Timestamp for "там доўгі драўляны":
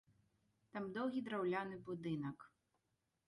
0.77-1.77